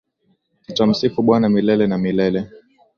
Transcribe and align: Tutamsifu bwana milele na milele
Tutamsifu 0.65 1.19
bwana 1.25 1.47
milele 1.55 1.85
na 1.87 1.97
milele 2.03 2.41